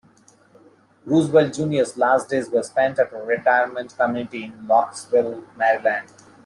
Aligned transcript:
Roosevelt 1.05 1.53
Junior's 1.55 1.95
last 1.95 2.27
days 2.29 2.49
were 2.49 2.63
spent 2.63 2.97
at 2.97 3.13
a 3.13 3.17
retirement 3.17 3.95
community 3.95 4.45
in 4.45 4.53
Cockeysville, 4.67 5.43
Maryland. 5.55 6.09